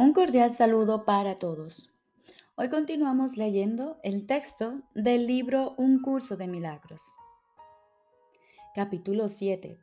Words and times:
Un 0.00 0.14
cordial 0.14 0.54
saludo 0.54 1.04
para 1.04 1.38
todos. 1.38 1.90
Hoy 2.54 2.70
continuamos 2.70 3.36
leyendo 3.36 4.00
el 4.02 4.26
texto 4.26 4.80
del 4.94 5.26
libro 5.26 5.74
Un 5.76 6.00
curso 6.00 6.38
de 6.38 6.48
milagros. 6.48 7.02
Capítulo 8.74 9.28
7. 9.28 9.78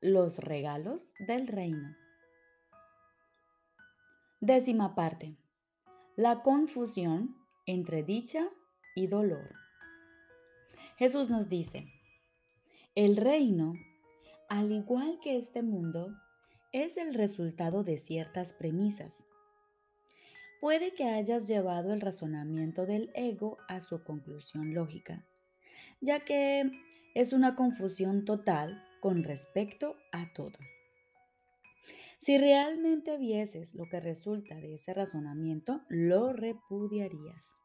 Los 0.00 0.38
regalos 0.38 1.12
del 1.20 1.46
reino. 1.46 1.94
Décima 4.40 4.96
parte. 4.96 5.36
La 6.16 6.42
confusión 6.42 7.36
entre 7.64 8.02
dicha 8.02 8.48
y 8.96 9.06
dolor. 9.06 9.54
Jesús 10.96 11.30
nos 11.30 11.48
dice, 11.48 11.86
el 12.96 13.16
reino, 13.16 13.74
al 14.48 14.72
igual 14.72 15.20
que 15.22 15.36
este 15.36 15.62
mundo, 15.62 16.12
es 16.72 16.96
el 16.96 17.14
resultado 17.14 17.84
de 17.84 17.98
ciertas 17.98 18.52
premisas 18.52 19.29
puede 20.60 20.94
que 20.94 21.04
hayas 21.04 21.48
llevado 21.48 21.92
el 21.92 22.00
razonamiento 22.00 22.86
del 22.86 23.10
ego 23.14 23.58
a 23.68 23.80
su 23.80 24.04
conclusión 24.04 24.74
lógica, 24.74 25.26
ya 26.00 26.20
que 26.20 26.70
es 27.14 27.32
una 27.32 27.56
confusión 27.56 28.24
total 28.24 28.84
con 29.00 29.24
respecto 29.24 29.96
a 30.12 30.32
todo. 30.34 30.58
Si 32.18 32.36
realmente 32.36 33.16
vieses 33.16 33.74
lo 33.74 33.86
que 33.88 33.98
resulta 33.98 34.54
de 34.56 34.74
ese 34.74 34.92
razonamiento, 34.92 35.80
lo 35.88 36.34
repudiarías. 36.34 37.56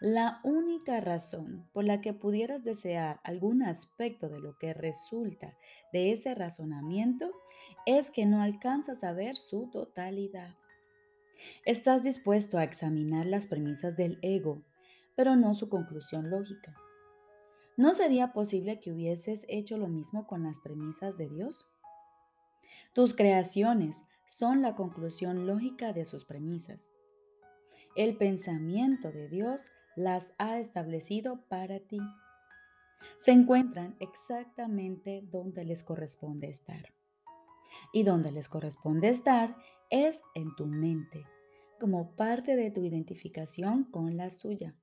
La 0.00 0.40
única 0.44 1.00
razón 1.00 1.68
por 1.72 1.84
la 1.84 2.00
que 2.00 2.14
pudieras 2.14 2.64
desear 2.64 3.20
algún 3.22 3.62
aspecto 3.62 4.28
de 4.28 4.40
lo 4.40 4.56
que 4.58 4.72
resulta 4.72 5.56
de 5.92 6.12
ese 6.12 6.34
razonamiento 6.34 7.30
es 7.86 8.10
que 8.10 8.26
no 8.26 8.42
alcanzas 8.42 9.04
a 9.04 9.12
ver 9.12 9.36
su 9.36 9.70
totalidad. 9.70 10.54
Estás 11.64 12.02
dispuesto 12.02 12.58
a 12.58 12.64
examinar 12.64 13.26
las 13.26 13.46
premisas 13.46 13.96
del 13.96 14.18
ego, 14.20 14.62
pero 15.16 15.34
no 15.34 15.54
su 15.54 15.68
conclusión 15.68 16.28
lógica. 16.28 16.74
¿No 17.76 17.92
sería 17.92 18.32
posible 18.32 18.78
que 18.80 18.92
hubieses 18.92 19.46
hecho 19.48 19.78
lo 19.78 19.88
mismo 19.88 20.26
con 20.26 20.42
las 20.42 20.60
premisas 20.60 21.16
de 21.16 21.28
Dios? 21.28 21.72
Tus 22.92 23.14
creaciones 23.14 24.02
son 24.26 24.62
la 24.62 24.74
conclusión 24.74 25.46
lógica 25.46 25.92
de 25.92 26.04
sus 26.04 26.24
premisas. 26.24 26.90
El 27.96 28.16
pensamiento 28.16 29.10
de 29.10 29.28
Dios 29.28 29.72
las 29.96 30.34
ha 30.38 30.58
establecido 30.58 31.44
para 31.48 31.80
ti. 31.80 32.00
Se 33.18 33.32
encuentran 33.32 33.96
exactamente 34.00 35.22
donde 35.30 35.64
les 35.64 35.82
corresponde 35.82 36.48
estar. 36.48 36.92
Y 37.92 38.02
donde 38.02 38.32
les 38.32 38.48
corresponde 38.48 39.08
estar 39.08 39.56
es 39.90 40.20
en 40.34 40.54
tu 40.56 40.66
mente 40.66 41.26
como 41.78 42.14
parte 42.16 42.56
de 42.56 42.70
tu 42.70 42.84
identificación 42.84 43.84
con 43.84 44.16
la 44.16 44.30
suya. 44.30 44.74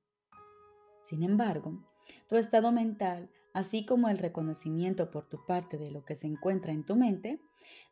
Sin 1.04 1.22
embargo, 1.22 1.84
tu 2.28 2.36
estado 2.36 2.72
mental, 2.72 3.30
así 3.54 3.84
como 3.84 4.08
el 4.08 4.18
reconocimiento 4.18 5.10
por 5.10 5.28
tu 5.28 5.44
parte 5.46 5.78
de 5.78 5.90
lo 5.90 6.04
que 6.04 6.16
se 6.16 6.26
encuentra 6.26 6.72
en 6.72 6.84
tu 6.84 6.96
mente, 6.96 7.40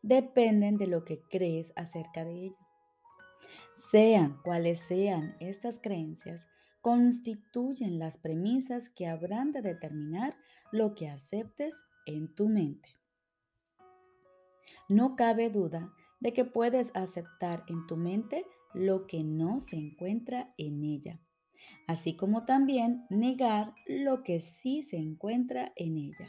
dependen 0.02 0.76
de 0.76 0.86
lo 0.86 1.04
que 1.04 1.22
crees 1.30 1.72
acerca 1.76 2.24
de 2.24 2.46
ella. 2.46 2.66
Sean 3.74 4.40
cuales 4.42 4.80
sean 4.80 5.36
estas 5.40 5.78
creencias, 5.78 6.46
constituyen 6.80 7.98
las 7.98 8.16
premisas 8.18 8.88
que 8.90 9.06
habrán 9.06 9.52
de 9.52 9.62
determinar 9.62 10.34
lo 10.72 10.94
que 10.94 11.08
aceptes 11.08 11.78
en 12.06 12.34
tu 12.34 12.48
mente. 12.48 12.88
No 14.88 15.14
cabe 15.16 15.50
duda 15.50 15.92
de 16.20 16.32
que 16.32 16.44
puedes 16.44 16.90
aceptar 16.94 17.64
en 17.68 17.86
tu 17.86 17.96
mente 17.96 18.44
lo 18.74 19.06
que 19.06 19.24
no 19.24 19.60
se 19.60 19.76
encuentra 19.76 20.54
en 20.58 20.82
ella, 20.82 21.20
así 21.86 22.16
como 22.16 22.44
también 22.44 23.04
negar 23.10 23.74
lo 23.86 24.22
que 24.22 24.40
sí 24.40 24.82
se 24.82 24.96
encuentra 24.96 25.72
en 25.76 25.96
ella. 25.96 26.28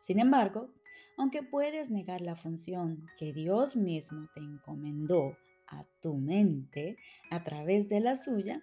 Sin 0.00 0.20
embargo, 0.20 0.72
aunque 1.16 1.42
puedes 1.42 1.90
negar 1.90 2.20
la 2.20 2.36
función 2.36 3.06
que 3.18 3.32
Dios 3.32 3.76
mismo 3.76 4.28
te 4.34 4.40
encomendó 4.40 5.36
a 5.66 5.84
tu 6.00 6.16
mente 6.16 6.96
a 7.30 7.42
través 7.42 7.88
de 7.88 8.00
la 8.00 8.16
suya, 8.16 8.62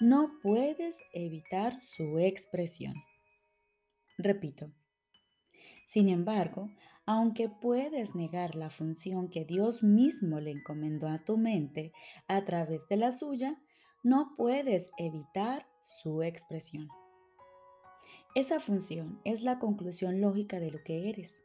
no 0.00 0.38
puedes 0.42 1.00
evitar 1.12 1.80
su 1.80 2.18
expresión. 2.18 2.94
Repito. 4.16 4.72
Sin 5.86 6.08
embargo, 6.08 6.70
aunque 7.08 7.48
puedes 7.48 8.14
negar 8.14 8.54
la 8.54 8.68
función 8.68 9.30
que 9.30 9.46
Dios 9.46 9.82
mismo 9.82 10.40
le 10.40 10.50
encomendó 10.50 11.08
a 11.08 11.24
tu 11.24 11.38
mente 11.38 11.90
a 12.26 12.44
través 12.44 12.86
de 12.86 12.98
la 12.98 13.12
suya, 13.12 13.58
no 14.02 14.34
puedes 14.36 14.90
evitar 14.98 15.66
su 15.80 16.22
expresión. 16.22 16.86
Esa 18.34 18.60
función 18.60 19.22
es 19.24 19.42
la 19.42 19.58
conclusión 19.58 20.20
lógica 20.20 20.60
de 20.60 20.70
lo 20.70 20.84
que 20.84 21.08
eres. 21.08 21.40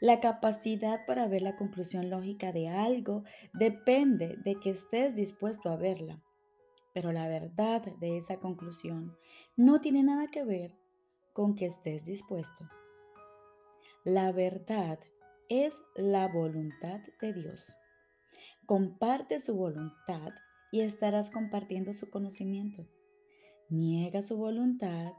La 0.00 0.18
capacidad 0.18 1.04
para 1.04 1.28
ver 1.28 1.42
la 1.42 1.56
conclusión 1.56 2.08
lógica 2.08 2.50
de 2.50 2.68
algo 2.68 3.24
depende 3.52 4.38
de 4.46 4.54
que 4.54 4.70
estés 4.70 5.14
dispuesto 5.14 5.68
a 5.68 5.76
verla. 5.76 6.22
Pero 6.94 7.12
la 7.12 7.28
verdad 7.28 7.82
de 7.98 8.16
esa 8.16 8.38
conclusión 8.38 9.14
no 9.58 9.78
tiene 9.78 10.02
nada 10.02 10.28
que 10.28 10.42
ver 10.42 10.74
con 11.34 11.54
que 11.54 11.66
estés 11.66 12.06
dispuesto. 12.06 12.64
La 14.04 14.32
verdad 14.32 14.98
es 15.50 15.82
la 15.94 16.26
voluntad 16.28 17.00
de 17.20 17.34
Dios. 17.34 17.76
Comparte 18.64 19.38
su 19.38 19.54
voluntad 19.54 20.32
y 20.72 20.80
estarás 20.80 21.30
compartiendo 21.30 21.92
su 21.92 22.08
conocimiento. 22.08 22.86
Niega 23.68 24.22
su 24.22 24.38
voluntad, 24.38 25.12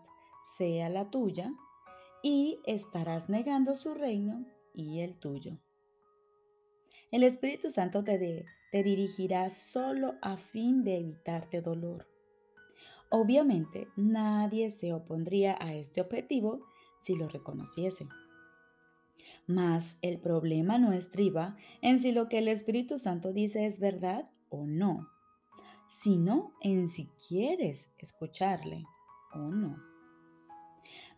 sea 0.57 0.89
la 0.89 1.11
tuya, 1.11 1.53
y 2.23 2.59
estarás 2.65 3.29
negando 3.29 3.75
su 3.75 3.93
reino 3.93 4.45
y 4.73 5.01
el 5.01 5.19
tuyo. 5.19 5.59
El 7.11 7.23
Espíritu 7.23 7.69
Santo 7.69 8.03
te, 8.03 8.45
dirigirá 8.71 9.51
solo 9.51 10.15
a 10.21 10.37
fin 10.37 10.83
de 10.83 10.97
evitarte 10.97 11.61
dolor. 11.61 12.07
Obviamente, 13.09 13.89
nadie 13.95 14.71
se 14.71 14.93
opondría 14.93 15.55
a 15.59 15.75
este 15.75 16.01
objetivo 16.01 16.65
si 17.01 17.15
lo 17.15 17.27
reconociese. 17.27 18.07
Mas 19.47 19.97
el 20.01 20.19
problema 20.19 20.77
no 20.77 20.93
estriba 20.93 21.55
en 21.81 21.99
si 21.99 22.11
lo 22.11 22.29
que 22.29 22.37
el 22.37 22.47
Espíritu 22.47 22.97
Santo 22.97 23.33
dice 23.33 23.65
es 23.65 23.79
verdad 23.79 24.29
o 24.49 24.65
no, 24.65 25.07
sino 25.89 26.53
en 26.61 26.87
si 26.87 27.07
quieres 27.27 27.91
escucharle 27.97 28.85
o 29.33 29.39
no. 29.39 29.77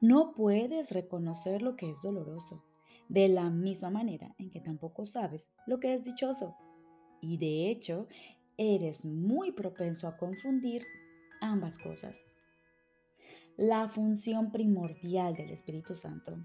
No 0.01 0.34
puedes 0.34 0.91
reconocer 0.91 1.61
lo 1.61 1.75
que 1.75 1.89
es 1.89 2.01
doloroso, 2.01 2.63
de 3.09 3.28
la 3.28 3.50
misma 3.50 3.89
manera 3.89 4.34
en 4.38 4.50
que 4.50 4.59
tampoco 4.59 5.05
sabes 5.05 5.51
lo 5.67 5.79
que 5.79 5.94
es 5.94 6.03
dichoso. 6.03 6.55
Y 7.22 7.38
de 7.38 7.69
hecho, 7.69 8.07
eres 8.57 9.05
muy 9.05 9.51
propenso 9.51 10.07
a 10.07 10.17
confundir 10.17 10.85
ambas 11.41 11.78
cosas. 11.78 12.25
La 13.55 13.88
función 13.88 14.51
primordial 14.51 15.35
del 15.35 15.51
Espíritu 15.51 15.94
Santo 15.94 16.38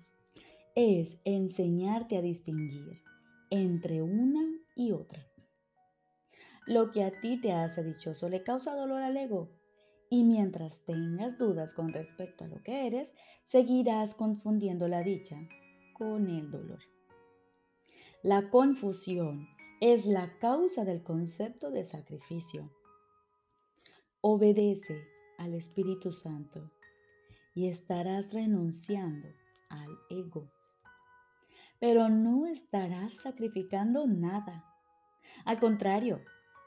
es 0.80 1.20
enseñarte 1.24 2.16
a 2.16 2.22
distinguir 2.22 3.02
entre 3.50 4.00
una 4.00 4.48
y 4.76 4.92
otra. 4.92 5.26
Lo 6.68 6.92
que 6.92 7.02
a 7.02 7.20
ti 7.20 7.40
te 7.40 7.50
hace 7.50 7.82
dichoso 7.82 8.28
le 8.28 8.44
causa 8.44 8.76
dolor 8.76 9.02
al 9.02 9.16
ego. 9.16 9.50
Y 10.08 10.22
mientras 10.22 10.84
tengas 10.84 11.36
dudas 11.36 11.74
con 11.74 11.92
respecto 11.92 12.44
a 12.44 12.46
lo 12.46 12.62
que 12.62 12.86
eres, 12.86 13.12
seguirás 13.44 14.14
confundiendo 14.14 14.86
la 14.86 15.02
dicha 15.02 15.36
con 15.94 16.28
el 16.28 16.48
dolor. 16.48 16.78
La 18.22 18.48
confusión 18.48 19.48
es 19.80 20.06
la 20.06 20.38
causa 20.38 20.84
del 20.84 21.02
concepto 21.02 21.72
de 21.72 21.84
sacrificio. 21.84 22.70
Obedece 24.20 25.08
al 25.38 25.54
Espíritu 25.54 26.12
Santo 26.12 26.70
y 27.52 27.66
estarás 27.66 28.32
renunciando 28.32 29.26
al 29.70 29.90
ego 30.08 30.48
pero 31.80 32.08
no 32.08 32.46
estarás 32.46 33.12
sacrificando 33.14 34.06
nada. 34.06 34.64
Al 35.44 35.58
contrario, 35.60 36.20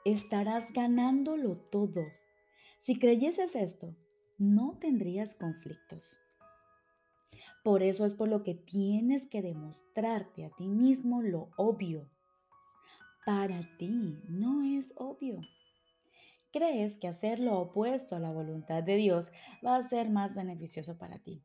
estarás 0.05 0.71
ganándolo 0.71 1.57
todo. 1.57 2.01
Si 2.79 2.97
creyeses 2.97 3.55
esto, 3.55 3.95
no 4.37 4.77
tendrías 4.79 5.35
conflictos. 5.35 6.17
Por 7.63 7.83
eso 7.83 8.05
es 8.05 8.13
por 8.13 8.27
lo 8.27 8.43
que 8.43 8.55
tienes 8.55 9.27
que 9.27 9.41
demostrarte 9.41 10.45
a 10.45 10.49
ti 10.49 10.67
mismo 10.67 11.21
lo 11.21 11.49
obvio. 11.57 12.09
Para 13.25 13.61
ti 13.77 14.19
no 14.27 14.63
es 14.63 14.93
obvio. 14.95 15.41
Crees 16.51 16.97
que 16.97 17.07
hacer 17.07 17.39
lo 17.39 17.59
opuesto 17.59 18.15
a 18.15 18.19
la 18.19 18.31
voluntad 18.31 18.83
de 18.83 18.95
Dios 18.95 19.31
va 19.63 19.75
a 19.75 19.83
ser 19.83 20.09
más 20.09 20.35
beneficioso 20.35 20.97
para 20.97 21.19
ti 21.19 21.43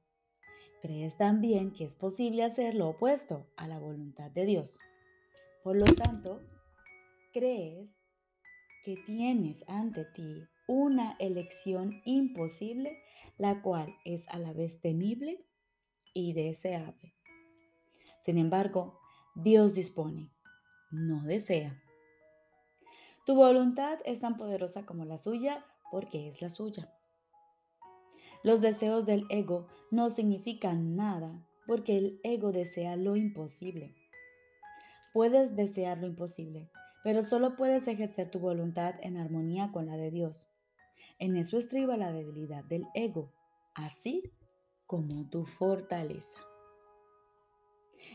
crees 0.82 1.17
también 1.17 1.73
que 1.73 1.84
es 1.84 1.94
posible 1.94 2.44
hacer 2.44 2.75
lo 2.75 2.88
opuesto 2.88 3.46
a 3.56 3.67
la 3.67 3.78
voluntad 3.78 4.31
de 4.31 4.44
Dios. 4.44 4.78
Por 5.62 5.76
lo 5.76 5.87
tanto, 5.87 6.40
crees 7.32 7.94
que 8.84 8.96
tienes 9.05 9.64
ante 9.67 10.05
ti 10.05 10.44
una 10.69 11.17
elección 11.19 12.00
imposible, 12.05 13.02
la 13.37 13.62
cual 13.62 13.94
es 14.05 14.28
a 14.28 14.38
la 14.38 14.52
vez 14.52 14.81
temible 14.81 15.44
y 16.14 16.32
deseable. 16.32 17.14
Sin 18.20 18.38
embargo, 18.38 18.99
Dios 19.34 19.75
dispone, 19.75 20.31
no 20.90 21.22
desea. 21.25 21.82
Tu 23.26 23.34
voluntad 23.34 23.99
es 24.05 24.20
tan 24.20 24.37
poderosa 24.37 24.87
como 24.87 25.05
la 25.05 25.19
suya 25.19 25.64
porque 25.90 26.29
es 26.29 26.40
la 26.43 26.49
suya. 26.49 26.95
Los 28.46 28.60
deseos 28.60 29.06
del 29.06 29.25
ego 29.28 29.66
no 29.90 30.08
significan 30.08 30.94
nada 30.94 31.44
porque 31.66 31.96
el 31.96 32.20
ego 32.22 32.52
desea 32.52 32.94
lo 32.94 33.16
imposible. 33.16 33.96
Puedes 35.12 35.56
desear 35.56 35.98
lo 35.98 36.06
imposible, 36.06 36.70
pero 37.02 37.22
solo 37.22 37.56
puedes 37.56 37.88
ejercer 37.88 38.31
tu 38.31 38.38
voluntad 38.38 38.94
en 39.02 39.16
armonía 39.16 39.72
con 39.72 39.87
la 39.87 39.96
de 39.96 40.12
Dios. 40.12 40.46
En 41.19 41.34
eso 41.34 41.58
estriba 41.58 41.96
la 41.96 42.12
debilidad 42.12 42.62
del 42.62 42.87
ego, 42.94 43.32
así 43.75 44.22
como 44.87 45.28
tu 45.28 45.44
fortaleza. 45.44 46.40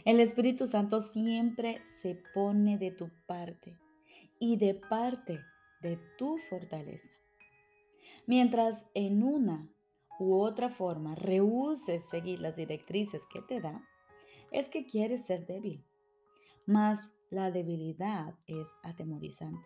El 0.06 0.22
Espíritu 0.22 0.66
Santo 0.66 1.02
siempre 1.02 1.82
se 2.02 2.16
pone 2.34 2.78
de 2.78 2.92
tu 2.92 3.10
parte 3.28 3.78
y 4.40 4.56
de 4.56 4.76
parte 4.76 5.42
de 5.82 6.00
tu 6.18 6.38
fortaleza. 6.38 7.10
Mientras 8.28 8.86
en 8.94 9.24
una 9.24 9.70
u 10.20 10.36
otra 10.36 10.70
forma 10.70 11.16
rehuses 11.16 12.04
seguir 12.10 12.40
las 12.40 12.56
directrices 12.56 13.22
que 13.32 13.42
te 13.42 13.60
da, 13.62 13.84
es 14.52 14.68
que 14.68 14.86
quieres 14.86 15.26
ser 15.26 15.46
débil. 15.46 15.86
Mas 16.66 17.00
la 17.30 17.52
debilidad 17.52 18.36
es 18.46 18.68
atemorizante. 18.84 19.66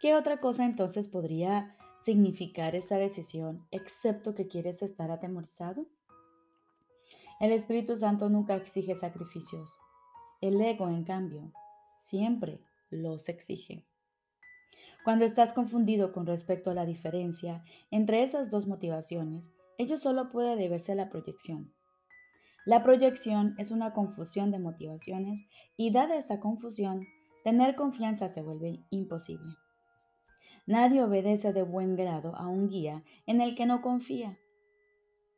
¿Qué 0.00 0.14
otra 0.14 0.40
cosa 0.40 0.64
entonces 0.64 1.08
podría 1.08 1.76
significar 2.00 2.74
esta 2.74 2.96
decisión 2.96 3.66
excepto 3.70 4.34
que 4.34 4.48
quieres 4.48 4.82
estar 4.82 5.10
atemorizado? 5.10 5.86
El 7.40 7.52
Espíritu 7.52 7.96
Santo 7.96 8.28
nunca 8.28 8.54
exige 8.54 8.94
sacrificios. 8.94 9.80
El 10.40 10.60
ego, 10.60 10.88
en 10.88 11.04
cambio, 11.04 11.52
siempre 11.96 12.60
los 12.90 13.28
exige. 13.28 13.84
Cuando 15.04 15.24
estás 15.24 15.52
confundido 15.52 16.12
con 16.12 16.26
respecto 16.26 16.70
a 16.70 16.74
la 16.74 16.86
diferencia 16.86 17.64
entre 17.90 18.22
esas 18.22 18.50
dos 18.50 18.66
motivaciones, 18.66 19.50
ello 19.78 19.96
solo 19.96 20.30
puede 20.30 20.56
deberse 20.56 20.92
a 20.92 20.94
la 20.94 21.08
proyección. 21.08 21.72
La 22.64 22.82
proyección 22.84 23.54
es 23.58 23.70
una 23.70 23.92
confusión 23.92 24.50
de 24.50 24.60
motivaciones 24.60 25.40
y 25.76 25.90
dada 25.90 26.16
esta 26.16 26.38
confusión, 26.38 27.06
tener 27.42 27.74
confianza 27.74 28.28
se 28.28 28.42
vuelve 28.42 28.84
imposible. 28.90 29.54
Nadie 30.66 31.02
obedece 31.02 31.52
de 31.52 31.62
buen 31.62 31.96
grado 31.96 32.36
a 32.36 32.46
un 32.46 32.68
guía 32.68 33.02
en 33.26 33.40
el 33.40 33.56
que 33.56 33.66
no 33.66 33.82
confía 33.82 34.38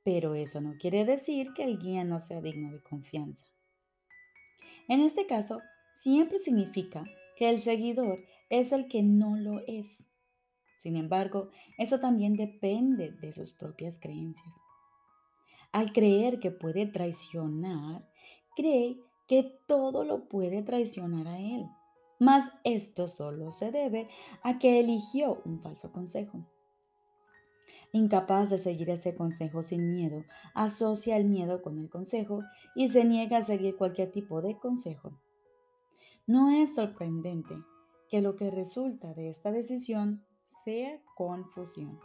pero 0.04 0.34
eso 0.34 0.60
no 0.60 0.76
quiere 0.78 1.04
decir 1.04 1.52
que 1.54 1.64
el 1.64 1.78
guía 1.78 2.04
no 2.04 2.20
sea 2.20 2.42
digno 2.42 2.70
de 2.70 2.82
confianza. 2.82 3.46
En 4.86 5.00
este 5.00 5.26
caso, 5.26 5.62
siempre 5.94 6.38
significa 6.38 7.04
que 7.36 7.48
el 7.48 7.62
seguidor 7.62 8.18
es 8.50 8.72
el 8.72 8.88
que 8.88 9.02
no 9.02 9.36
lo 9.36 9.60
es. 9.66 10.04
Sin 10.78 10.96
embargo, 10.96 11.48
eso 11.78 11.98
también 11.98 12.34
depende 12.36 13.12
de 13.12 13.32
sus 13.32 13.52
propias 13.52 13.98
creencias. 13.98 14.54
Al 15.72 15.92
creer 15.92 16.40
que 16.40 16.50
puede 16.50 16.86
traicionar, 16.86 18.06
cree 18.54 19.00
que 19.26 19.58
todo 19.66 20.04
lo 20.04 20.28
puede 20.28 20.62
traicionar 20.62 21.26
a 21.26 21.38
él. 21.38 21.64
Mas 22.20 22.50
esto 22.64 23.08
solo 23.08 23.50
se 23.50 23.72
debe 23.72 24.08
a 24.42 24.58
que 24.58 24.78
eligió 24.78 25.40
un 25.44 25.58
falso 25.58 25.90
consejo. 25.90 26.46
Incapaz 27.92 28.50
de 28.50 28.58
seguir 28.58 28.90
ese 28.90 29.14
consejo 29.14 29.62
sin 29.62 29.90
miedo, 29.90 30.24
asocia 30.54 31.16
el 31.16 31.24
miedo 31.24 31.62
con 31.62 31.78
el 31.78 31.88
consejo 31.88 32.42
y 32.74 32.88
se 32.88 33.04
niega 33.04 33.38
a 33.38 33.44
seguir 33.44 33.76
cualquier 33.76 34.10
tipo 34.10 34.42
de 34.42 34.58
consejo. 34.58 35.18
No 36.26 36.50
es 36.50 36.74
sorprendente 36.74 37.54
que 38.08 38.20
lo 38.20 38.36
que 38.36 38.50
resulta 38.50 39.14
de 39.14 39.28
esta 39.28 39.50
decisión 39.50 40.24
sea 40.64 41.00
confusión. 41.14 41.98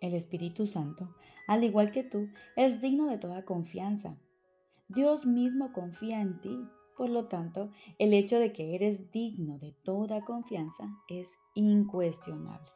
El 0.00 0.14
Espíritu 0.14 0.66
Santo, 0.66 1.14
al 1.46 1.64
igual 1.64 1.92
que 1.92 2.04
tú, 2.04 2.28
es 2.56 2.80
digno 2.80 3.06
de 3.06 3.18
toda 3.18 3.44
confianza. 3.44 4.18
Dios 4.88 5.26
mismo 5.26 5.72
confía 5.72 6.20
en 6.20 6.40
ti. 6.40 6.68
Por 6.96 7.10
lo 7.10 7.26
tanto, 7.26 7.70
el 7.98 8.12
hecho 8.12 8.38
de 8.38 8.52
que 8.52 8.74
eres 8.74 9.10
digno 9.10 9.58
de 9.58 9.72
toda 9.82 10.24
confianza 10.24 10.84
es 11.08 11.32
incuestionable 11.54 12.70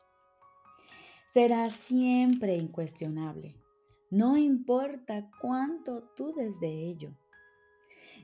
será 1.32 1.68
siempre 1.70 2.56
incuestionable, 2.56 3.54
no 4.10 4.36
importa 4.36 5.30
cuánto 5.40 6.10
dudes 6.16 6.58
de 6.58 6.86
ello. 6.86 7.12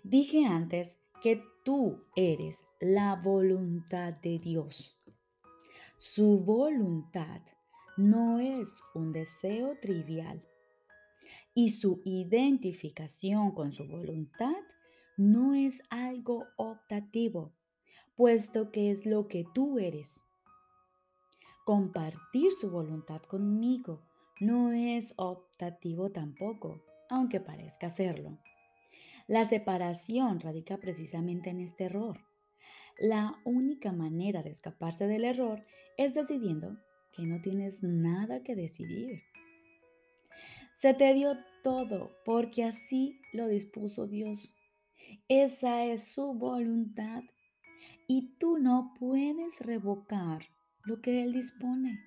Dije 0.03 0.47
antes 0.47 0.99
que 1.25 1.43
tú 1.65 2.05
eres 2.15 2.63
la 2.81 3.17
voluntad 3.17 4.13
de 4.13 4.39
Dios. 4.39 4.95
Su 5.97 6.41
voluntad 6.41 7.41
no 7.97 8.41
es 8.41 8.83
un 8.95 9.11
deseo 9.11 9.79
trivial 9.81 10.47
y 11.55 11.71
su 11.71 12.03
identificación 12.05 13.53
con 13.53 13.73
su 13.73 13.89
voluntad 13.89 14.53
no 15.17 15.55
es 15.55 15.81
algo 15.89 16.45
optativo, 16.59 17.55
puesto 18.17 18.71
que 18.71 18.91
es 18.91 19.07
lo 19.07 19.27
que 19.27 19.47
tú 19.55 19.79
eres 19.79 20.23
Compartir 21.65 22.53
su 22.53 22.71
voluntad 22.71 23.23
conmigo 23.23 24.03
no 24.39 24.73
es 24.73 25.15
optativo 25.17 26.11
tampoco, 26.11 26.85
aunque 27.09 27.41
parezca 27.41 27.89
serlo. 27.89 28.39
La 29.27 29.45
separación 29.45 30.41
radica 30.41 30.77
precisamente 30.77 31.51
en 31.51 31.61
este 31.61 31.85
error. 31.85 32.21
La 32.99 33.41
única 33.45 33.91
manera 33.91 34.43
de 34.43 34.51
escaparse 34.51 35.07
del 35.07 35.25
error 35.25 35.65
es 35.97 36.15
decidiendo 36.15 36.77
que 37.13 37.23
no 37.23 37.41
tienes 37.41 37.83
nada 37.83 38.43
que 38.43 38.55
decidir. 38.55 39.23
Se 40.75 40.93
te 40.93 41.15
dio 41.15 41.39
todo 41.63 42.11
porque 42.25 42.65
así 42.65 43.21
lo 43.33 43.49
dispuso 43.49 44.07
Dios. 44.07 44.55
Esa 45.29 45.85
es 45.87 46.13
su 46.13 46.35
voluntad 46.35 47.23
y 48.07 48.37
tú 48.39 48.59
no 48.59 48.93
puedes 48.99 49.61
revocar 49.61 50.49
lo 50.85 51.01
que 51.01 51.23
Él 51.23 51.33
dispone. 51.33 51.99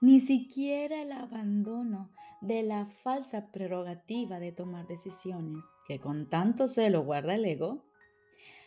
Ni 0.00 0.20
siquiera 0.20 1.02
el 1.02 1.10
abandono 1.10 2.12
de 2.40 2.62
la 2.62 2.86
falsa 2.86 3.50
prerrogativa 3.50 4.38
de 4.38 4.52
tomar 4.52 4.86
decisiones 4.86 5.64
que 5.86 5.98
con 5.98 6.28
tanto 6.28 6.68
celo 6.68 7.02
guarda 7.02 7.34
el 7.34 7.44
ego, 7.44 7.84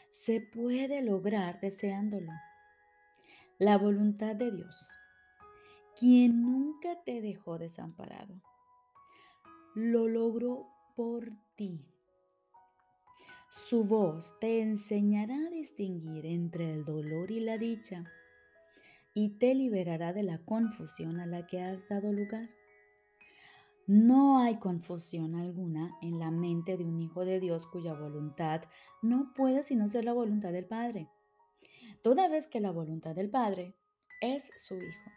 se 0.10 0.42
puede 0.42 1.02
lograr 1.02 1.60
deseándolo. 1.62 2.32
La 3.58 3.78
voluntad 3.78 4.36
de 4.36 4.52
Dios, 4.52 4.90
quien 5.98 6.42
nunca 6.42 7.02
te 7.04 7.22
dejó 7.22 7.58
desamparado, 7.58 8.42
lo 9.74 10.08
logró 10.08 10.68
por 10.96 11.30
ti. 11.56 11.80
Su 13.50 13.84
voz 13.84 14.38
te 14.40 14.62
enseñará 14.62 15.36
a 15.36 15.50
distinguir 15.50 16.26
entre 16.26 16.74
el 16.74 16.86
dolor 16.86 17.32
y 17.32 17.40
la 17.40 17.58
dicha 17.58 18.06
y 19.14 19.38
te 19.38 19.56
liberará 19.56 20.14
de 20.14 20.24
la 20.24 20.40
confusión 20.40 21.20
a 21.20 21.26
la 21.26 21.46
que 21.48 21.62
has 21.62 21.88
dado 21.90 22.14
lugar. 22.14 22.50
No 23.94 24.40
hay 24.40 24.58
confusión 24.58 25.36
alguna 25.36 25.98
en 26.02 26.18
la 26.18 26.32
mente 26.32 26.78
de 26.78 26.86
un 26.86 27.02
hijo 27.02 27.26
de 27.26 27.42
Dios 27.42 27.68
cuya 27.68 27.94
voluntad 27.94 28.62
no 29.02 29.34
puede 29.36 29.64
sino 29.64 29.90
ser 29.90 30.06
la 30.06 30.14
voluntad 30.14 30.54
del 30.54 30.64
Padre, 30.64 31.10
toda 32.02 32.30
vez 32.30 32.48
que 32.48 32.62
la 32.62 32.72
voluntad 32.72 33.16
del 33.16 33.30
Padre 33.30 33.76
es 34.22 34.54
su 34.56 34.76
Hijo. 34.76 35.12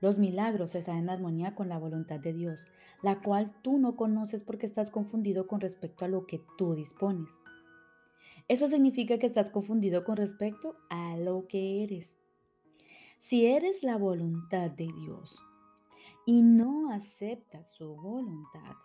Los 0.00 0.18
milagros 0.18 0.74
están 0.74 0.98
en 0.98 1.10
armonía 1.10 1.54
con 1.54 1.68
la 1.68 1.78
voluntad 1.78 2.18
de 2.18 2.32
Dios, 2.32 2.66
la 3.02 3.22
cual 3.22 3.54
tú 3.62 3.78
no 3.78 3.94
conoces 3.94 4.42
porque 4.42 4.66
estás 4.66 4.90
confundido 4.90 5.46
con 5.46 5.60
respecto 5.60 6.04
a 6.04 6.08
lo 6.08 6.26
que 6.26 6.44
tú 6.58 6.74
dispones. 6.74 7.38
Eso 8.48 8.66
significa 8.66 9.18
que 9.18 9.26
estás 9.26 9.48
confundido 9.48 10.02
con 10.02 10.16
respecto 10.16 10.74
a 10.90 11.16
lo 11.18 11.46
que 11.46 11.84
eres. 11.84 12.16
Si 13.20 13.46
eres 13.46 13.84
la 13.84 13.96
voluntad 13.96 14.72
de 14.72 14.88
Dios 14.92 15.40
y 16.26 16.42
no 16.42 16.90
aceptas 16.90 17.72
su 17.72 17.96
voluntad, 17.96 18.76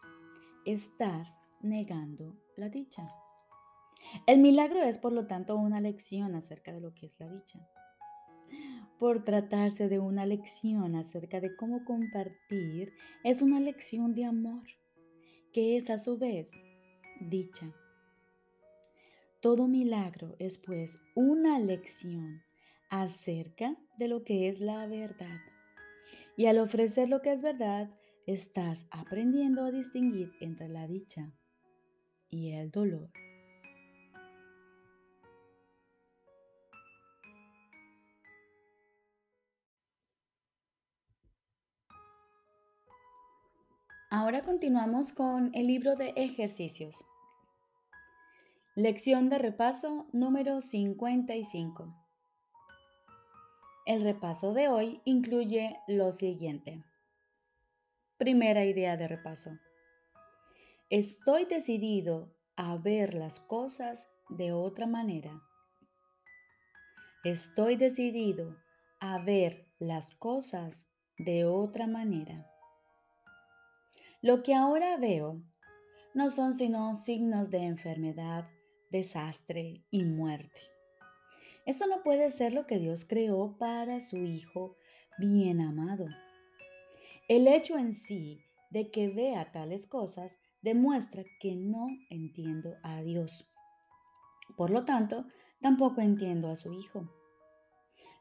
estás 0.65 1.39
negando 1.61 2.35
la 2.55 2.69
dicha. 2.69 3.09
El 4.25 4.39
milagro 4.39 4.81
es, 4.83 4.97
por 4.97 5.11
lo 5.11 5.27
tanto, 5.27 5.55
una 5.55 5.81
lección 5.81 6.35
acerca 6.35 6.71
de 6.71 6.81
lo 6.81 6.93
que 6.93 7.07
es 7.07 7.19
la 7.19 7.27
dicha 7.29 7.59
por 8.99 9.23
tratarse 9.23 9.89
de 9.89 9.99
una 9.99 10.25
lección 10.25 10.95
acerca 10.95 11.39
de 11.39 11.55
cómo 11.55 11.85
compartir, 11.85 12.93
es 13.23 13.41
una 13.41 13.59
lección 13.59 14.15
de 14.15 14.25
amor, 14.25 14.63
que 15.53 15.77
es 15.77 15.89
a 15.89 15.99
su 15.99 16.17
vez 16.17 16.51
dicha. 17.21 17.71
Todo 19.41 19.67
milagro 19.67 20.35
es 20.39 20.57
pues 20.57 20.99
una 21.15 21.59
lección 21.59 22.41
acerca 22.89 23.77
de 23.97 24.07
lo 24.07 24.23
que 24.23 24.49
es 24.49 24.61
la 24.61 24.87
verdad. 24.87 25.39
Y 26.35 26.45
al 26.45 26.59
ofrecer 26.59 27.09
lo 27.09 27.21
que 27.21 27.31
es 27.31 27.41
verdad, 27.41 27.89
estás 28.25 28.85
aprendiendo 28.91 29.63
a 29.63 29.71
distinguir 29.71 30.33
entre 30.39 30.67
la 30.67 30.87
dicha 30.87 31.31
y 32.29 32.51
el 32.51 32.71
dolor. 32.71 33.09
Ahora 44.09 44.43
continuamos 44.43 45.11
con 45.11 45.51
el 45.53 45.67
libro 45.67 45.95
de 45.95 46.13
ejercicios. 46.15 47.03
Lección 48.75 49.29
de 49.29 49.37
repaso 49.37 50.07
número 50.13 50.61
55. 50.61 52.06
El 53.87 54.01
repaso 54.01 54.53
de 54.53 54.67
hoy 54.67 54.99
incluye 55.05 55.79
lo 55.87 56.11
siguiente. 56.11 56.83
Primera 58.17 58.65
idea 58.65 58.97
de 58.97 59.07
repaso. 59.07 59.51
Estoy 60.89 61.45
decidido 61.45 62.35
a 62.57 62.75
ver 62.75 63.13
las 63.13 63.39
cosas 63.39 64.11
de 64.27 64.51
otra 64.51 64.87
manera. 64.87 65.41
Estoy 67.23 67.77
decidido 67.77 68.57
a 68.99 69.19
ver 69.19 69.71
las 69.79 70.13
cosas 70.15 70.85
de 71.17 71.45
otra 71.45 71.87
manera. 71.87 72.45
Lo 74.21 74.43
que 74.43 74.53
ahora 74.53 74.97
veo 74.97 75.41
no 76.13 76.29
son 76.29 76.55
sino 76.55 76.97
signos 76.97 77.51
de 77.51 77.59
enfermedad, 77.59 78.49
desastre 78.91 79.85
y 79.91 80.03
muerte. 80.03 80.76
Esto 81.67 81.85
no 81.85 82.01
puede 82.01 82.29
ser 82.29 82.53
lo 82.53 82.65
que 82.65 82.79
Dios 82.79 83.03
creó 83.03 83.57
para 83.57 83.99
su 83.99 84.15
Hijo 84.15 84.77
bien 85.19 85.59
amado. 85.59 86.05
El 87.27 87.45
hecho 87.45 87.77
en 87.77 87.93
sí 87.93 88.39
de 88.71 88.89
que 88.89 89.09
vea 89.09 89.51
tales 89.51 89.85
cosas 89.85 90.39
demuestra 90.61 91.25
que 91.41 91.57
no 91.57 91.89
entiendo 92.09 92.77
a 92.83 93.01
Dios. 93.01 93.51
Por 94.55 94.69
lo 94.69 94.85
tanto, 94.85 95.25
tampoco 95.61 95.99
entiendo 95.99 96.47
a 96.47 96.55
su 96.55 96.71
Hijo. 96.71 97.11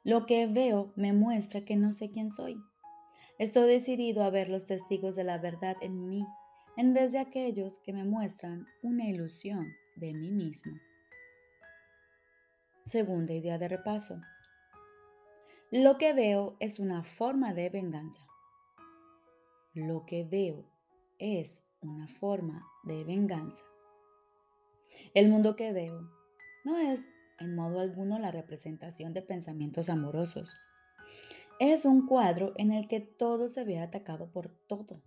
Lo 0.02 0.26
que 0.26 0.48
veo 0.48 0.92
me 0.96 1.12
muestra 1.12 1.64
que 1.64 1.76
no 1.76 1.92
sé 1.92 2.10
quién 2.10 2.30
soy. 2.30 2.56
Estoy 3.38 3.68
decidido 3.68 4.24
a 4.24 4.30
ver 4.30 4.48
los 4.48 4.66
testigos 4.66 5.14
de 5.14 5.22
la 5.22 5.38
verdad 5.38 5.76
en 5.82 6.08
mí 6.08 6.26
en 6.76 6.94
vez 6.94 7.12
de 7.12 7.20
aquellos 7.20 7.78
que 7.78 7.92
me 7.92 8.04
muestran 8.04 8.66
una 8.82 9.04
ilusión 9.08 9.72
de 9.94 10.12
mí 10.12 10.32
mismo. 10.32 10.72
Segunda 12.86 13.34
idea 13.34 13.58
de 13.58 13.68
repaso. 13.68 14.20
Lo 15.70 15.98
que 15.98 16.12
veo 16.12 16.56
es 16.60 16.78
una 16.78 17.02
forma 17.02 17.52
de 17.52 17.68
venganza. 17.68 18.26
Lo 19.74 20.06
que 20.06 20.24
veo 20.24 20.64
es 21.18 21.68
una 21.82 22.08
forma 22.08 22.66
de 22.84 23.04
venganza. 23.04 23.64
El 25.14 25.28
mundo 25.28 25.56
que 25.56 25.72
veo 25.72 26.08
no 26.64 26.78
es 26.78 27.06
en 27.38 27.54
modo 27.54 27.80
alguno 27.80 28.18
la 28.18 28.30
representación 28.30 29.12
de 29.12 29.22
pensamientos 29.22 29.90
amorosos. 29.90 30.56
Es 31.58 31.84
un 31.84 32.06
cuadro 32.06 32.52
en 32.56 32.72
el 32.72 32.88
que 32.88 33.00
todo 33.00 33.48
se 33.48 33.64
ve 33.64 33.78
atacado 33.80 34.30
por 34.30 34.48
todo 34.68 35.02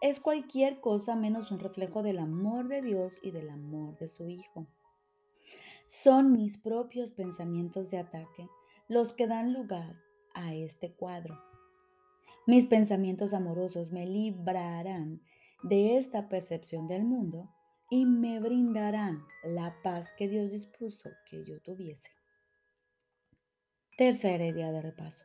es 0.00 0.20
cualquier 0.20 0.80
cosa 0.80 1.16
menos 1.16 1.50
un 1.50 1.58
reflejo 1.58 2.02
del 2.02 2.20
amor 2.20 2.68
de 2.68 2.82
Dios 2.82 3.18
y 3.20 3.32
del 3.32 3.50
amor 3.50 3.98
de 3.98 4.06
su 4.06 4.28
Hijo. 4.28 4.68
Son 5.88 6.32
mis 6.32 6.58
propios 6.58 7.12
pensamientos 7.12 7.90
de 7.90 7.96
ataque 7.96 8.46
los 8.88 9.14
que 9.14 9.26
dan 9.26 9.54
lugar 9.54 9.96
a 10.34 10.54
este 10.54 10.92
cuadro. 10.92 11.42
Mis 12.46 12.66
pensamientos 12.66 13.32
amorosos 13.32 13.90
me 13.90 14.04
librarán 14.04 15.22
de 15.62 15.96
esta 15.96 16.28
percepción 16.28 16.86
del 16.88 17.04
mundo 17.04 17.48
y 17.88 18.04
me 18.04 18.38
brindarán 18.38 19.24
la 19.42 19.74
paz 19.82 20.12
que 20.18 20.28
Dios 20.28 20.50
dispuso 20.50 21.08
que 21.24 21.42
yo 21.46 21.58
tuviese. 21.62 22.10
Tercera 23.96 24.46
idea 24.46 24.70
de 24.70 24.82
repaso. 24.82 25.24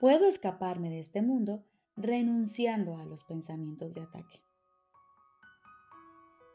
Puedo 0.00 0.26
escaparme 0.26 0.90
de 0.90 0.98
este 0.98 1.22
mundo 1.22 1.64
renunciando 1.96 2.96
a 2.96 3.04
los 3.04 3.22
pensamientos 3.22 3.94
de 3.94 4.00
ataque. 4.00 4.40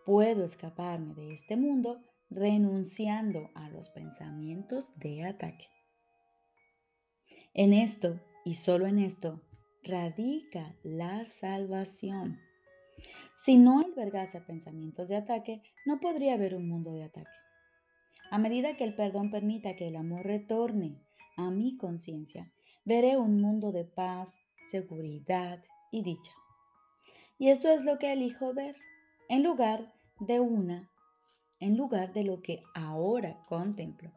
Puedo 0.06 0.44
escaparme 0.44 1.16
de 1.16 1.32
este 1.32 1.56
mundo 1.56 2.04
renunciando 2.30 3.50
a 3.56 3.70
los 3.70 3.90
pensamientos 3.90 4.98
de 4.98 5.26
ataque. 5.26 5.68
En 7.54 7.74
esto 7.74 8.20
y 8.46 8.56
solo 8.56 8.88
en 8.88 9.00
esto 9.00 9.42
radica 9.84 10.76
la 10.84 11.26
salvación. 11.26 12.40
Si 13.44 13.58
no 13.58 13.80
albergase 13.80 14.42
pensamientos 14.42 15.10
de 15.10 15.16
ataque, 15.16 15.62
no 15.86 16.00
podría 16.00 16.34
haber 16.34 16.56
un 16.56 16.68
mundo 16.68 16.92
de 16.92 17.04
ataque. 17.04 17.30
A 18.30 18.38
medida 18.38 18.76
que 18.76 18.84
el 18.84 18.96
perdón 18.96 19.32
permita 19.32 19.76
que 19.76 19.88
el 19.88 19.96
amor 19.96 20.26
retorne 20.26 21.02
a 21.38 21.50
mi 21.50 21.78
conciencia, 21.78 22.52
veré 22.84 23.18
un 23.18 23.42
mundo 23.42 23.72
de 23.72 23.86
paz, 23.86 24.38
seguridad 24.70 25.64
y 25.92 26.04
dicha. 26.04 26.34
Y 27.40 27.50
esto 27.50 27.70
es 27.70 27.86
lo 27.86 27.98
que 28.00 28.12
elijo 28.12 28.54
ver 28.54 28.76
en 29.30 29.44
lugar 29.44 29.94
de 30.20 30.40
una, 30.40 30.90
en 31.60 31.78
lugar 31.78 32.14
de 32.14 32.24
lo 32.24 32.42
que 32.42 32.64
ahora 32.74 33.44
contemplo. 33.46 34.12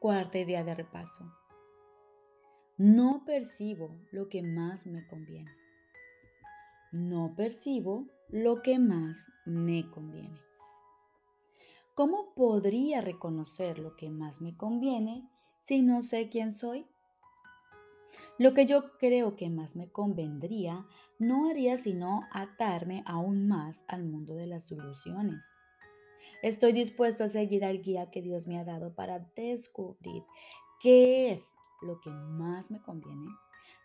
Cuarta 0.00 0.38
idea 0.38 0.62
de 0.64 0.74
repaso. 0.74 1.24
No 2.78 3.24
percibo 3.24 3.90
lo 4.12 4.28
que 4.28 4.42
más 4.42 4.86
me 4.86 5.06
conviene. 5.06 5.50
No 6.92 7.34
percibo 7.34 8.06
lo 8.28 8.62
que 8.62 8.78
más 8.78 9.28
me 9.44 9.88
conviene. 9.90 10.38
¿Cómo 11.94 12.34
podría 12.34 13.00
reconocer 13.00 13.78
lo 13.78 13.96
que 13.96 14.10
más 14.10 14.42
me 14.42 14.54
conviene 14.56 15.26
si 15.60 15.80
no 15.80 16.02
sé 16.02 16.28
quién 16.28 16.52
soy? 16.52 16.86
Lo 18.38 18.52
que 18.52 18.66
yo 18.66 18.98
creo 18.98 19.34
que 19.34 19.48
más 19.48 19.76
me 19.76 19.88
convendría 19.90 20.84
no 21.18 21.48
haría 21.48 21.78
sino 21.78 22.28
atarme 22.30 23.02
aún 23.06 23.48
más 23.48 23.82
al 23.88 24.04
mundo 24.04 24.34
de 24.34 24.46
las 24.46 24.64
soluciones. 24.64 25.48
Estoy 26.46 26.72
dispuesto 26.72 27.24
a 27.24 27.28
seguir 27.28 27.64
al 27.64 27.82
guía 27.82 28.08
que 28.12 28.22
Dios 28.22 28.46
me 28.46 28.56
ha 28.56 28.64
dado 28.64 28.94
para 28.94 29.18
descubrir 29.34 30.22
qué 30.80 31.32
es 31.32 31.52
lo 31.82 32.00
que 32.00 32.10
más 32.10 32.70
me 32.70 32.80
conviene, 32.80 33.26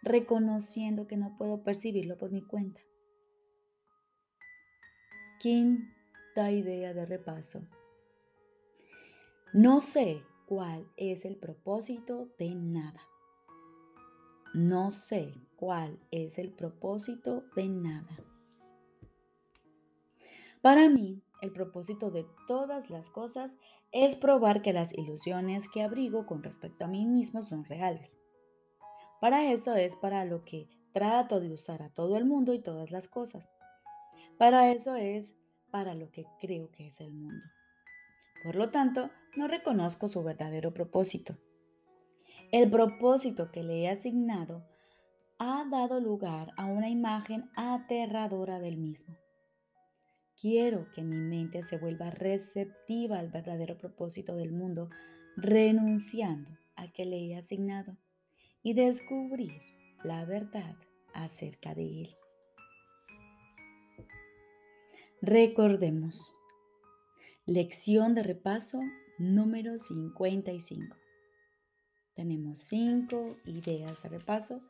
reconociendo 0.03 1.07
que 1.07 1.17
no 1.17 1.35
puedo 1.39 1.63
percibirlo 1.63 2.19
por 2.19 2.29
mi 2.29 2.43
cuenta. 2.43 2.79
Quinta 5.39 6.51
idea 6.51 6.93
de 6.93 7.07
repaso. 7.07 7.67
No 9.53 9.81
sé 9.81 10.21
cuál 10.45 10.87
es 10.97 11.25
el 11.25 11.37
propósito 11.37 12.29
de 12.37 12.53
nada. 12.53 13.01
No 14.53 14.91
sé 14.91 15.33
cuál 15.55 15.99
es 16.11 16.37
el 16.37 16.51
propósito 16.51 17.43
de 17.55 17.69
nada. 17.69 18.19
Para 20.61 20.89
mí, 20.89 21.23
el 21.41 21.51
propósito 21.51 22.11
de 22.11 22.25
todas 22.47 22.89
las 22.89 23.09
cosas 23.09 23.57
es 23.91 24.15
probar 24.15 24.61
que 24.61 24.73
las 24.73 24.93
ilusiones 24.93 25.67
que 25.67 25.81
abrigo 25.81 26.25
con 26.25 26.43
respecto 26.43 26.85
a 26.85 26.87
mí 26.87 27.05
mismo 27.05 27.43
son 27.43 27.65
reales. 27.65 28.17
Para 29.19 29.51
eso 29.51 29.75
es 29.75 29.95
para 29.97 30.23
lo 30.25 30.43
que 30.45 30.69
trato 30.93 31.39
de 31.39 31.51
usar 31.51 31.81
a 31.81 31.89
todo 31.89 32.17
el 32.17 32.25
mundo 32.25 32.53
y 32.53 32.59
todas 32.59 32.91
las 32.91 33.07
cosas. 33.07 33.51
Para 34.37 34.71
eso 34.71 34.95
es 34.95 35.35
para 35.71 35.93
lo 35.95 36.11
que 36.11 36.25
creo 36.39 36.69
que 36.71 36.87
es 36.87 37.01
el 37.01 37.13
mundo. 37.13 37.43
Por 38.43 38.55
lo 38.55 38.69
tanto, 38.69 39.09
no 39.35 39.47
reconozco 39.47 40.07
su 40.07 40.23
verdadero 40.23 40.73
propósito. 40.73 41.37
El 42.51 42.69
propósito 42.69 43.51
que 43.51 43.63
le 43.63 43.83
he 43.83 43.89
asignado 43.89 44.63
ha 45.37 45.65
dado 45.69 45.99
lugar 45.99 46.51
a 46.57 46.65
una 46.65 46.89
imagen 46.89 47.49
aterradora 47.55 48.59
del 48.59 48.77
mismo. 48.77 49.15
Quiero 50.39 50.91
que 50.93 51.03
mi 51.03 51.19
mente 51.19 51.63
se 51.63 51.77
vuelva 51.77 52.09
receptiva 52.09 53.19
al 53.19 53.29
verdadero 53.29 53.77
propósito 53.77 54.35
del 54.35 54.51
mundo, 54.51 54.89
renunciando 55.37 56.51
al 56.75 56.91
que 56.91 57.05
le 57.05 57.17
he 57.17 57.37
asignado 57.37 57.97
y 58.63 58.73
descubrir 58.73 59.59
la 60.03 60.25
verdad 60.25 60.75
acerca 61.13 61.75
de 61.75 62.01
él. 62.01 62.09
Recordemos. 65.21 66.37
Lección 67.45 68.15
de 68.15 68.23
repaso 68.23 68.79
número 69.19 69.77
55. 69.77 70.95
Tenemos 72.15 72.59
cinco 72.61 73.37
ideas 73.45 74.01
de 74.01 74.09
repaso 74.09 74.61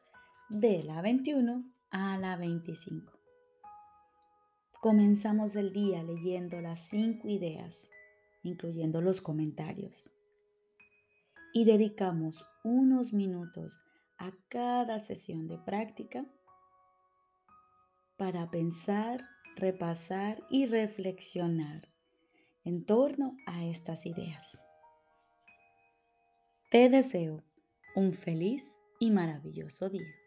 de 0.49 0.83
la 0.83 1.01
21 1.01 1.63
a 1.89 2.17
la 2.17 2.35
25. 2.35 3.20
Comenzamos 4.81 5.55
el 5.55 5.71
día 5.71 6.03
leyendo 6.03 6.59
las 6.59 6.89
cinco 6.89 7.29
ideas 7.29 7.88
incluyendo 8.43 9.01
los 9.01 9.21
comentarios. 9.21 10.11
Y 11.53 11.65
dedicamos 11.65 12.45
unos 12.63 13.13
minutos 13.13 13.81
a 14.17 14.31
cada 14.50 15.00
sesión 15.00 15.47
de 15.47 15.57
práctica 15.57 16.25
para 18.17 18.50
pensar, 18.51 19.27
repasar 19.55 20.43
y 20.50 20.65
reflexionar 20.65 21.89
en 22.63 22.85
torno 22.85 23.35
a 23.47 23.65
estas 23.65 24.05
ideas. 24.05 24.65
Te 26.69 26.89
deseo 26.89 27.43
un 27.95 28.13
feliz 28.13 28.77
y 29.00 29.11
maravilloso 29.11 29.89
día. 29.89 30.20